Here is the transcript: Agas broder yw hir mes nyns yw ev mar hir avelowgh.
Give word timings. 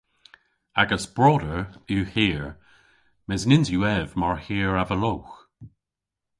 Agas 0.81 1.05
broder 1.15 1.61
yw 1.93 2.03
hir 2.13 2.43
mes 3.27 3.43
nyns 3.49 3.67
yw 3.75 3.83
ev 3.95 4.07
mar 4.19 4.37
hir 4.45 4.73
avelowgh. 4.81 5.33